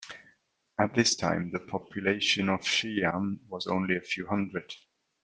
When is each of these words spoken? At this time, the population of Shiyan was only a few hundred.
At 0.79 0.95
this 0.95 1.15
time, 1.15 1.51
the 1.51 1.59
population 1.59 2.49
of 2.49 2.61
Shiyan 2.61 3.37
was 3.47 3.67
only 3.67 3.97
a 3.97 4.01
few 4.01 4.25
hundred. 4.25 4.73